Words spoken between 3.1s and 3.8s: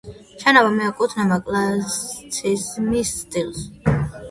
სტილს.